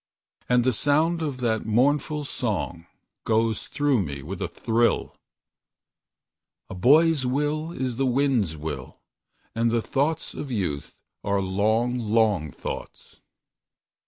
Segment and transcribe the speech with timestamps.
[0.49, 2.87] And the sound of that mournful song
[3.23, 5.15] Goes through me with a thrill:
[6.71, 8.97] "A boy's will is the wind's will,
[9.53, 13.21] And the thoughts of youth are long, long thoughts."